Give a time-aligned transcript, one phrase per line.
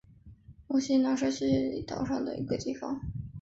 [0.65, 2.99] 墨西拿是西西里岛上的一个地方。